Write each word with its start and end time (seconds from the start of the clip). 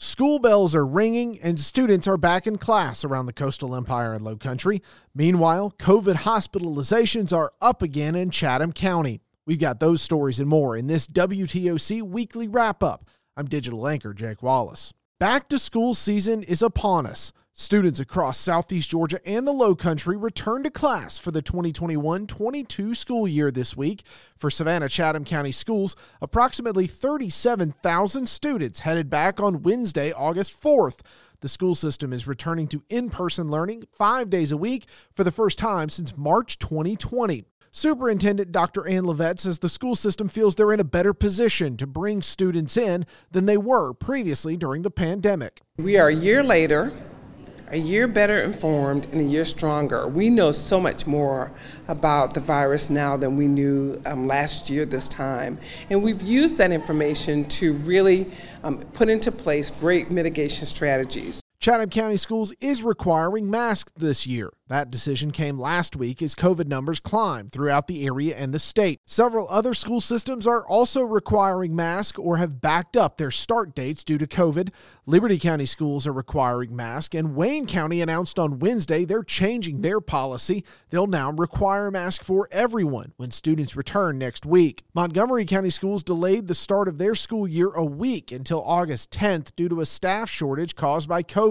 School 0.00 0.38
bells 0.38 0.76
are 0.76 0.86
ringing 0.86 1.40
and 1.40 1.58
students 1.58 2.06
are 2.06 2.16
back 2.16 2.46
in 2.46 2.56
class 2.56 3.04
around 3.04 3.26
the 3.26 3.32
coastal 3.32 3.74
empire 3.74 4.14
and 4.14 4.24
low 4.24 4.36
country. 4.36 4.80
Meanwhile, 5.12 5.74
COVID 5.76 6.18
hospitalizations 6.18 7.36
are 7.36 7.52
up 7.60 7.82
again 7.82 8.14
in 8.14 8.30
Chatham 8.30 8.72
County. 8.72 9.20
We've 9.44 9.58
got 9.58 9.80
those 9.80 10.00
stories 10.00 10.38
and 10.38 10.48
more 10.48 10.76
in 10.76 10.86
this 10.86 11.08
WTOC 11.08 12.00
weekly 12.02 12.46
wrap 12.46 12.80
up. 12.80 13.06
I'm 13.36 13.46
digital 13.46 13.88
anchor 13.88 14.14
Jake 14.14 14.40
Wallace. 14.40 14.94
Back 15.20 15.48
to 15.48 15.58
school 15.58 15.94
season 15.94 16.44
is 16.44 16.62
upon 16.62 17.04
us. 17.04 17.32
Students 17.52 17.98
across 17.98 18.38
southeast 18.38 18.90
Georgia 18.90 19.18
and 19.26 19.48
the 19.48 19.52
Low 19.52 19.74
Country 19.74 20.16
return 20.16 20.62
to 20.62 20.70
class 20.70 21.18
for 21.18 21.32
the 21.32 21.42
2021 21.42 22.28
22 22.28 22.94
school 22.94 23.26
year 23.26 23.50
this 23.50 23.76
week. 23.76 24.04
For 24.36 24.48
Savannah 24.48 24.88
Chatham 24.88 25.24
County 25.24 25.50
Schools, 25.50 25.96
approximately 26.22 26.86
37,000 26.86 28.28
students 28.28 28.80
headed 28.80 29.10
back 29.10 29.40
on 29.40 29.64
Wednesday, 29.64 30.12
August 30.12 30.62
4th. 30.62 31.00
The 31.40 31.48
school 31.48 31.74
system 31.74 32.12
is 32.12 32.28
returning 32.28 32.68
to 32.68 32.84
in 32.88 33.10
person 33.10 33.50
learning 33.50 33.88
five 33.90 34.30
days 34.30 34.52
a 34.52 34.56
week 34.56 34.86
for 35.12 35.24
the 35.24 35.32
first 35.32 35.58
time 35.58 35.88
since 35.88 36.16
March 36.16 36.60
2020. 36.60 37.44
Superintendent 37.70 38.52
Dr. 38.52 38.86
Ann 38.86 39.04
Levett 39.04 39.38
says 39.38 39.58
the 39.58 39.68
school 39.68 39.94
system 39.94 40.28
feels 40.28 40.54
they're 40.54 40.72
in 40.72 40.80
a 40.80 40.84
better 40.84 41.12
position 41.12 41.76
to 41.76 41.86
bring 41.86 42.22
students 42.22 42.76
in 42.76 43.06
than 43.30 43.46
they 43.46 43.56
were 43.56 43.92
previously 43.92 44.56
during 44.56 44.82
the 44.82 44.90
pandemic. 44.90 45.62
We 45.76 45.96
are 45.96 46.08
a 46.08 46.14
year 46.14 46.42
later 46.42 46.92
a 47.70 47.76
year 47.76 48.08
better 48.08 48.40
informed 48.40 49.06
and 49.12 49.20
a 49.20 49.24
year 49.24 49.44
stronger. 49.44 50.08
We 50.08 50.30
know 50.30 50.52
so 50.52 50.80
much 50.80 51.06
more 51.06 51.52
about 51.86 52.34
the 52.34 52.40
virus 52.40 52.90
now 52.90 53.16
than 53.16 53.36
we 53.36 53.46
knew 53.46 54.00
um, 54.06 54.26
last 54.26 54.70
year 54.70 54.84
this 54.84 55.08
time. 55.08 55.58
And 55.90 56.02
we've 56.02 56.22
used 56.22 56.58
that 56.58 56.72
information 56.72 57.44
to 57.50 57.74
really 57.74 58.30
um, 58.64 58.78
put 58.94 59.08
into 59.08 59.30
place 59.30 59.70
great 59.70 60.10
mitigation 60.10 60.66
strategies. 60.66 61.40
Chatham 61.60 61.90
County 61.90 62.16
Schools 62.16 62.52
is 62.60 62.84
requiring 62.84 63.50
masks 63.50 63.92
this 63.96 64.28
year. 64.28 64.52
That 64.68 64.92
decision 64.92 65.32
came 65.32 65.58
last 65.58 65.96
week 65.96 66.22
as 66.22 66.36
COVID 66.36 66.66
numbers 66.66 67.00
climbed 67.00 67.50
throughout 67.50 67.88
the 67.88 68.06
area 68.06 68.36
and 68.36 68.54
the 68.54 68.60
state. 68.60 69.00
Several 69.06 69.48
other 69.48 69.74
school 69.74 70.00
systems 70.00 70.46
are 70.46 70.64
also 70.64 71.02
requiring 71.02 71.74
masks 71.74 72.18
or 72.18 72.36
have 72.36 72.60
backed 72.60 72.96
up 72.96 73.16
their 73.16 73.30
start 73.32 73.74
dates 73.74 74.04
due 74.04 74.18
to 74.18 74.26
COVID. 74.26 74.68
Liberty 75.04 75.38
County 75.38 75.64
schools 75.66 76.06
are 76.06 76.12
requiring 76.12 76.76
masks, 76.76 77.16
and 77.16 77.34
Wayne 77.34 77.66
County 77.66 78.02
announced 78.02 78.38
on 78.38 78.60
Wednesday 78.60 79.04
they're 79.04 79.24
changing 79.24 79.80
their 79.80 80.00
policy. 80.00 80.64
They'll 80.90 81.06
now 81.06 81.32
require 81.32 81.90
masks 81.90 82.24
for 82.24 82.46
everyone 82.52 83.14
when 83.16 83.30
students 83.30 83.74
return 83.74 84.18
next 84.18 84.46
week. 84.46 84.84
Montgomery 84.94 85.46
County 85.46 85.70
schools 85.70 86.04
delayed 86.04 86.46
the 86.46 86.54
start 86.54 86.86
of 86.86 86.98
their 86.98 87.16
school 87.16 87.48
year 87.48 87.70
a 87.70 87.84
week 87.84 88.30
until 88.30 88.62
August 88.62 89.10
10th 89.10 89.56
due 89.56 89.70
to 89.70 89.80
a 89.80 89.86
staff 89.86 90.30
shortage 90.30 90.76
caused 90.76 91.08
by 91.08 91.22
COVID. 91.22 91.47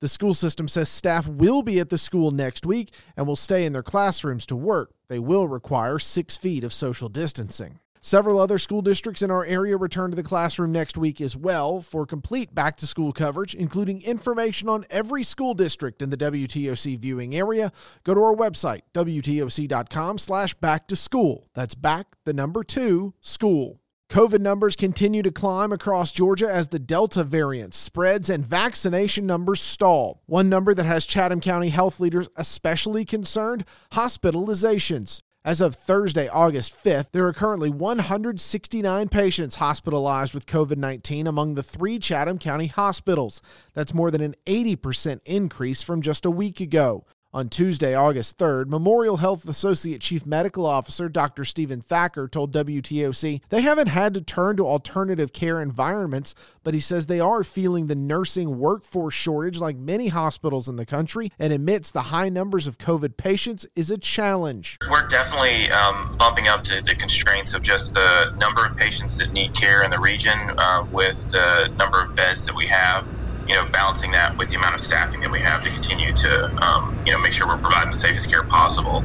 The 0.00 0.08
school 0.08 0.34
system 0.34 0.68
says 0.68 0.88
staff 0.88 1.26
will 1.26 1.62
be 1.62 1.80
at 1.80 1.88
the 1.88 1.98
school 1.98 2.30
next 2.30 2.66
week 2.66 2.92
and 3.16 3.26
will 3.26 3.36
stay 3.36 3.64
in 3.64 3.72
their 3.72 3.82
classrooms 3.82 4.44
to 4.46 4.56
work. 4.56 4.92
They 5.08 5.18
will 5.18 5.48
require 5.48 5.98
six 5.98 6.36
feet 6.36 6.64
of 6.64 6.72
social 6.72 7.08
distancing. 7.08 7.80
Several 8.02 8.38
other 8.38 8.58
school 8.58 8.82
districts 8.82 9.20
in 9.20 9.32
our 9.32 9.44
area 9.44 9.76
return 9.76 10.10
to 10.10 10.16
the 10.16 10.22
classroom 10.22 10.70
next 10.70 10.96
week 10.96 11.20
as 11.20 11.34
well 11.34 11.80
for 11.80 12.06
complete 12.06 12.54
back 12.54 12.76
to 12.76 12.86
school 12.86 13.12
coverage, 13.12 13.52
including 13.52 14.00
information 14.02 14.68
on 14.68 14.84
every 14.90 15.24
school 15.24 15.54
district 15.54 16.00
in 16.00 16.10
the 16.10 16.16
WTOC 16.16 16.98
viewing 17.00 17.34
area. 17.34 17.72
Go 18.04 18.14
to 18.14 18.20
our 18.20 18.36
website, 18.36 18.82
WTOC.com 18.94 20.18
slash 20.18 20.54
back 20.54 20.86
to 20.86 20.94
school. 20.94 21.48
That's 21.54 21.74
back 21.74 22.14
the 22.24 22.32
number 22.32 22.62
two 22.62 23.14
school. 23.20 23.80
COVID 24.10 24.40
numbers 24.40 24.76
continue 24.76 25.22
to 25.22 25.32
climb 25.32 25.72
across 25.72 26.12
Georgia 26.12 26.48
as 26.50 26.68
the 26.68 26.78
Delta 26.78 27.24
variant 27.24 27.74
spreads 27.74 28.30
and 28.30 28.46
vaccination 28.46 29.26
numbers 29.26 29.60
stall. 29.60 30.22
One 30.26 30.48
number 30.48 30.72
that 30.74 30.86
has 30.86 31.06
Chatham 31.06 31.40
County 31.40 31.70
health 31.70 31.98
leaders 31.98 32.28
especially 32.36 33.04
concerned 33.04 33.64
hospitalizations. 33.92 35.20
As 35.44 35.60
of 35.60 35.74
Thursday, 35.74 36.28
August 36.28 36.72
5th, 36.82 37.10
there 37.10 37.26
are 37.26 37.32
currently 37.32 37.68
169 37.68 39.08
patients 39.08 39.56
hospitalized 39.56 40.34
with 40.34 40.46
COVID 40.46 40.76
19 40.76 41.26
among 41.26 41.54
the 41.54 41.62
three 41.62 41.98
Chatham 41.98 42.38
County 42.38 42.66
hospitals. 42.68 43.42
That's 43.74 43.94
more 43.94 44.10
than 44.10 44.20
an 44.20 44.34
80% 44.46 45.20
increase 45.24 45.82
from 45.82 46.00
just 46.00 46.24
a 46.24 46.30
week 46.30 46.60
ago. 46.60 47.04
On 47.36 47.50
Tuesday, 47.50 47.94
August 47.94 48.38
3rd, 48.38 48.68
Memorial 48.68 49.18
Health 49.18 49.46
Associate 49.46 50.00
Chief 50.00 50.24
Medical 50.24 50.64
Officer 50.64 51.06
Dr. 51.10 51.44
Stephen 51.44 51.82
Thacker 51.82 52.28
told 52.28 52.50
WTOC 52.50 53.42
they 53.50 53.60
haven't 53.60 53.88
had 53.88 54.14
to 54.14 54.22
turn 54.22 54.56
to 54.56 54.66
alternative 54.66 55.34
care 55.34 55.60
environments, 55.60 56.34
but 56.64 56.72
he 56.72 56.80
says 56.80 57.04
they 57.04 57.20
are 57.20 57.44
feeling 57.44 57.88
the 57.88 57.94
nursing 57.94 58.58
workforce 58.58 59.12
shortage 59.12 59.58
like 59.58 59.76
many 59.76 60.08
hospitals 60.08 60.66
in 60.66 60.76
the 60.76 60.86
country 60.86 61.30
and 61.38 61.52
admits 61.52 61.90
the 61.90 62.04
high 62.04 62.30
numbers 62.30 62.66
of 62.66 62.78
COVID 62.78 63.18
patients 63.18 63.66
is 63.76 63.90
a 63.90 63.98
challenge. 63.98 64.78
We're 64.90 65.06
definitely 65.06 65.70
um, 65.70 66.16
bumping 66.18 66.48
up 66.48 66.64
to 66.64 66.80
the 66.80 66.94
constraints 66.94 67.52
of 67.52 67.60
just 67.60 67.92
the 67.92 68.34
number 68.38 68.64
of 68.64 68.78
patients 68.78 69.18
that 69.18 69.34
need 69.34 69.54
care 69.54 69.84
in 69.84 69.90
the 69.90 70.00
region 70.00 70.38
uh, 70.56 70.86
with 70.90 71.32
the 71.32 71.70
number 71.76 72.02
of 72.02 72.16
beds 72.16 72.46
that 72.46 72.56
we 72.56 72.64
have 72.68 73.06
you 73.48 73.54
know, 73.54 73.64
balancing 73.66 74.12
that 74.12 74.36
with 74.36 74.50
the 74.50 74.56
amount 74.56 74.74
of 74.74 74.80
staffing 74.80 75.20
that 75.20 75.30
we 75.30 75.40
have 75.40 75.62
to 75.62 75.70
continue 75.70 76.12
to, 76.12 76.62
um, 76.62 76.98
you 77.06 77.12
know, 77.12 77.18
make 77.18 77.32
sure 77.32 77.46
we're 77.46 77.58
providing 77.58 77.92
the 77.92 77.98
safest 77.98 78.28
care 78.28 78.42
possible. 78.42 79.04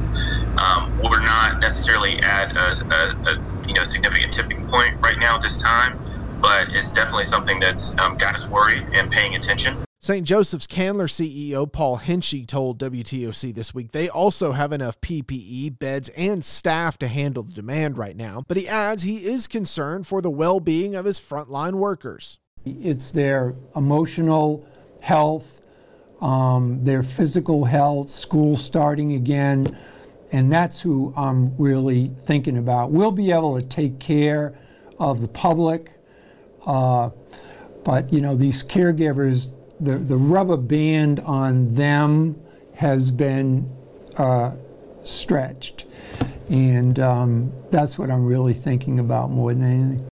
Um, 0.58 0.98
we're 0.98 1.22
not 1.22 1.60
necessarily 1.60 2.20
at 2.20 2.56
a, 2.56 2.84
a, 2.84 3.32
a, 3.32 3.68
you 3.68 3.74
know 3.74 3.84
significant 3.84 4.32
tipping 4.32 4.66
point 4.68 5.00
right 5.00 5.18
now 5.18 5.36
at 5.36 5.42
this 5.42 5.56
time, 5.56 5.98
but 6.40 6.68
it's 6.70 6.90
definitely 6.90 7.24
something 7.24 7.60
that's 7.60 7.96
um, 7.98 8.16
got 8.16 8.34
us 8.34 8.46
worried 8.46 8.86
and 8.92 9.10
paying 9.10 9.34
attention. 9.34 9.84
St. 10.04 10.26
Joseph's 10.26 10.66
Candler 10.66 11.06
CEO 11.06 11.70
Paul 11.70 11.98
Hinchey 11.98 12.44
told 12.44 12.80
WTOC 12.80 13.54
this 13.54 13.72
week 13.72 13.92
they 13.92 14.08
also 14.08 14.50
have 14.50 14.72
enough 14.72 15.00
PPE, 15.00 15.78
beds, 15.78 16.08
and 16.16 16.44
staff 16.44 16.98
to 16.98 17.06
handle 17.06 17.44
the 17.44 17.52
demand 17.52 17.96
right 17.96 18.16
now, 18.16 18.42
but 18.48 18.56
he 18.56 18.66
adds 18.66 19.04
he 19.04 19.24
is 19.24 19.46
concerned 19.46 20.08
for 20.08 20.20
the 20.20 20.30
well 20.30 20.58
being 20.58 20.96
of 20.96 21.04
his 21.04 21.20
frontline 21.20 21.74
workers. 21.74 22.40
It's 22.64 23.10
their 23.10 23.54
emotional 23.74 24.64
health, 25.00 25.60
um, 26.20 26.84
their 26.84 27.02
physical 27.02 27.64
health, 27.64 28.10
school 28.10 28.56
starting 28.56 29.14
again, 29.14 29.76
and 30.30 30.50
that's 30.50 30.80
who 30.80 31.12
I'm 31.16 31.56
really 31.56 32.12
thinking 32.24 32.56
about. 32.56 32.90
We'll 32.90 33.12
be 33.12 33.32
able 33.32 33.58
to 33.60 33.66
take 33.66 33.98
care 33.98 34.56
of 34.98 35.20
the 35.20 35.28
public, 35.28 35.90
uh, 36.64 37.10
but 37.84 38.12
you 38.12 38.20
know 38.20 38.36
these 38.36 38.62
caregivers, 38.62 39.54
the 39.80 39.98
the 39.98 40.16
rubber 40.16 40.56
band 40.56 41.20
on 41.20 41.74
them 41.74 42.40
has 42.74 43.10
been 43.10 43.68
uh, 44.16 44.52
stretched, 45.02 45.86
and 46.48 47.00
um, 47.00 47.52
that's 47.70 47.98
what 47.98 48.10
I'm 48.10 48.24
really 48.24 48.54
thinking 48.54 49.00
about 49.00 49.30
more 49.30 49.52
than 49.52 49.64
anything. 49.64 50.11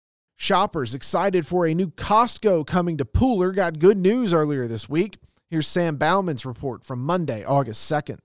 Shoppers 0.50 0.97
excited 0.97 1.47
for 1.47 1.65
a 1.65 1.75
new 1.75 1.93
Costco 1.93 2.66
coming 2.66 2.97
to 2.97 3.05
Pooler 3.05 3.55
got 3.55 3.78
good 3.78 3.97
news 3.97 4.34
earlier 4.34 4.66
this 4.66 4.88
week. 4.88 5.19
Here's 5.49 5.69
Sam 5.69 5.94
Bauman's 5.94 6.44
report 6.44 6.83
from 6.84 6.99
Monday, 7.05 7.44
August 7.44 7.88
2nd. 7.88 8.19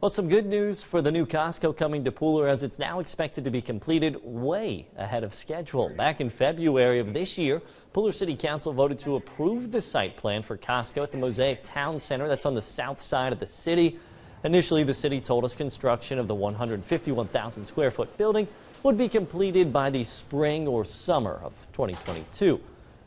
Well, 0.00 0.10
some 0.10 0.30
good 0.30 0.46
news 0.46 0.82
for 0.82 1.02
the 1.02 1.12
new 1.12 1.26
Costco 1.26 1.76
coming 1.76 2.02
to 2.04 2.10
Pooler 2.10 2.48
as 2.48 2.62
it's 2.62 2.78
now 2.78 2.98
expected 2.98 3.44
to 3.44 3.50
be 3.50 3.60
completed 3.60 4.16
way 4.22 4.88
ahead 4.96 5.22
of 5.22 5.34
schedule. 5.34 5.90
Back 5.90 6.22
in 6.22 6.30
February 6.30 6.98
of 6.98 7.12
this 7.12 7.36
year, 7.36 7.60
Pooler 7.92 8.14
City 8.14 8.34
Council 8.34 8.72
voted 8.72 8.98
to 9.00 9.16
approve 9.16 9.70
the 9.70 9.82
site 9.82 10.16
plan 10.16 10.40
for 10.40 10.56
Costco 10.56 11.02
at 11.02 11.12
the 11.12 11.18
Mosaic 11.18 11.62
Town 11.62 11.98
Center 11.98 12.26
that's 12.26 12.46
on 12.46 12.54
the 12.54 12.62
south 12.62 13.02
side 13.02 13.34
of 13.34 13.38
the 13.38 13.46
city. 13.46 13.98
Initially, 14.44 14.82
the 14.82 14.94
city 14.94 15.20
told 15.20 15.44
us 15.44 15.54
construction 15.54 16.18
of 16.18 16.26
the 16.26 16.34
151,000 16.34 17.66
square 17.66 17.90
foot 17.90 18.16
building 18.16 18.48
would 18.82 18.96
be 18.96 19.08
completed 19.08 19.72
by 19.72 19.90
the 19.90 20.04
spring 20.04 20.66
or 20.66 20.84
summer 20.84 21.40
of 21.42 21.52
2022. 21.72 22.60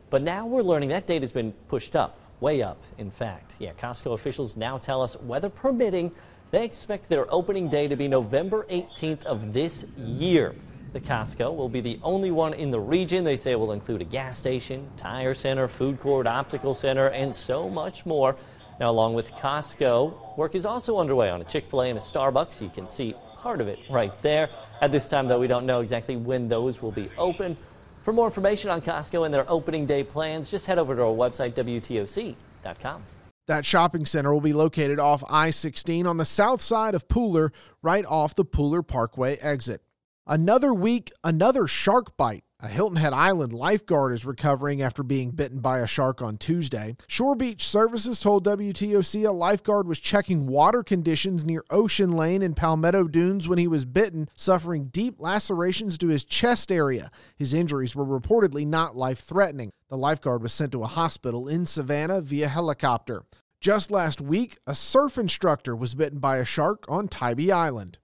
But 0.10 0.22
now 0.22 0.46
we're 0.46 0.62
learning 0.62 0.90
that 0.90 1.08
date 1.08 1.24
has 1.24 1.32
been 1.32 1.52
pushed 1.68 1.96
up, 1.96 2.18
way 2.40 2.62
up, 2.62 2.78
in 2.98 3.10
fact. 3.10 3.56
Yeah, 3.58 3.72
Costco 3.74 4.14
officials 4.14 4.56
now 4.56 4.78
tell 4.78 5.02
us, 5.02 5.20
weather 5.22 5.50
permitting, 5.50 6.12
they 6.52 6.64
expect 6.64 7.10
their 7.10 7.26
opening 7.34 7.68
day 7.68 7.88
to 7.88 7.96
be 7.96 8.08
November 8.08 8.68
18th 8.70 9.24
of 9.24 9.54
this 9.54 9.86
year. 9.98 10.54
The 10.94 11.00
Costco 11.00 11.56
will 11.56 11.70
be 11.70 11.82
the 11.82 12.00
only 12.04 12.30
one 12.30 12.54
in 12.54 12.70
the 12.70 12.80
region. 12.80 13.24
They 13.24 13.38
say 13.38 13.56
will 13.56 13.72
include 13.72 14.02
a 14.02 14.06
gas 14.06 14.38
station, 14.38 14.88
tire 14.96 15.34
center, 15.34 15.68
food 15.68 16.00
court, 16.00 16.28
optical 16.28 16.76
center, 16.76 17.08
and 17.08 17.36
so 17.36 17.68
much 17.68 18.06
more. 18.06 18.36
Now, 18.80 18.92
along 18.92 19.16
with 19.16 19.32
Costco, 19.32 20.38
work 20.38 20.54
is 20.54 20.68
also 20.68 21.00
underway 21.00 21.32
on 21.32 21.42
a 21.42 21.44
Chick 21.46 21.66
fil 21.68 21.82
A 21.82 21.90
and 21.90 21.98
a 21.98 22.02
Starbucks. 22.02 22.62
You 22.62 22.70
can 22.70 22.88
see 22.88 23.16
part 23.44 23.60
of 23.60 23.68
it 23.68 23.78
right 23.90 24.20
there. 24.22 24.50
At 24.82 24.92
this 24.94 25.08
time, 25.08 25.28
though, 25.28 25.40
we 25.40 25.48
don't 25.48 25.66
know 25.66 25.82
exactly 25.82 26.16
when 26.16 26.48
those 26.48 26.82
will 26.82 26.94
be 26.94 27.12
open. 27.18 27.58
For 28.02 28.14
more 28.14 28.26
information 28.26 28.70
on 28.70 28.82
Costco 28.82 29.26
and 29.26 29.34
their 29.34 29.50
opening 29.52 29.86
day 29.86 30.04
plans, 30.04 30.50
just 30.50 30.66
head 30.66 30.80
over 30.80 30.96
to 30.96 31.04
our 31.04 31.14
website, 31.14 31.54
WTOC.com. 31.54 33.04
That 33.48 33.66
shopping 33.66 34.06
center 34.06 34.34
will 34.34 34.42
be 34.42 34.54
located 34.54 35.00
off 35.00 35.22
I 35.30 35.50
16 35.50 36.08
on 36.08 36.16
the 36.16 36.26
south 36.26 36.62
side 36.62 36.96
of 36.96 37.10
Pooler, 37.10 37.52
right 37.82 38.06
off 38.06 38.34
the 38.34 38.46
Pooler 38.46 38.86
Parkway 38.88 39.36
exit. 39.36 39.82
Another 40.26 40.74
week, 40.74 41.12
another 41.22 41.68
shark 41.68 42.16
bite. 42.16 42.46
A 42.62 42.70
Hilton 42.70 42.96
Head 42.96 43.12
Island 43.12 43.52
lifeguard 43.52 44.14
is 44.14 44.24
recovering 44.24 44.82
after 44.82 45.04
being 45.04 45.32
bitten 45.32 45.60
by 45.60 45.80
a 45.80 45.88
shark 45.88 46.22
on 46.22 46.38
Tuesday. 46.38 46.96
Shore 47.10 47.36
Beach 47.36 47.68
Services 47.68 48.22
told 48.22 48.46
WTOC 48.46 49.28
a 49.28 49.34
lifeguard 49.34 49.86
was 49.86 50.00
checking 50.00 50.48
water 50.48 50.82
conditions 50.82 51.44
near 51.44 51.66
Ocean 51.70 52.14
Lane 52.14 52.42
in 52.42 52.54
Palmetto 52.54 53.10
Dunes 53.10 53.50
when 53.50 53.58
he 53.58 53.68
was 53.68 53.84
bitten, 53.84 54.30
suffering 54.34 54.86
deep 54.86 55.20
lacerations 55.20 55.98
to 55.98 56.08
his 56.08 56.24
chest 56.24 56.72
area. 56.72 57.12
His 57.36 57.54
injuries 57.54 57.94
were 57.94 58.06
reportedly 58.06 58.66
not 58.66 58.96
life 58.96 59.20
threatening. 59.20 59.74
The 59.90 59.98
lifeguard 59.98 60.42
was 60.42 60.54
sent 60.54 60.72
to 60.72 60.84
a 60.84 60.88
hospital 60.88 61.50
in 61.50 61.66
Savannah 61.66 62.22
via 62.22 62.48
helicopter. 62.48 63.26
Just 63.60 63.92
last 63.92 64.22
week, 64.22 64.58
a 64.66 64.74
surf 64.74 65.18
instructor 65.18 65.76
was 65.76 65.96
bitten 65.96 66.20
by 66.20 66.38
a 66.38 66.46
shark 66.46 66.86
on 66.88 67.10
Tybee 67.10 67.52
Island. 67.52 67.98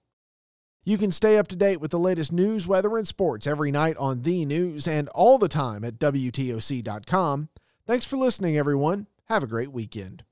You 0.89 0.97
can 0.97 1.11
stay 1.11 1.37
up 1.37 1.47
to 1.49 1.55
date 1.55 1.79
with 1.79 1.91
the 1.91 1.99
latest 1.99 2.31
news, 2.31 2.65
weather, 2.65 2.97
and 2.97 3.07
sports 3.07 3.45
every 3.45 3.69
night 3.69 3.95
on 3.97 4.23
the 4.23 4.43
news 4.43 4.87
and 4.87 5.07
all 5.09 5.37
the 5.37 5.47
time 5.47 5.83
at 5.83 5.99
WTOC.com. 5.99 7.49
Thanks 7.85 8.07
for 8.07 8.17
listening, 8.17 8.57
everyone. 8.57 9.05
Have 9.25 9.43
a 9.43 9.47
great 9.47 9.71
weekend. 9.71 10.23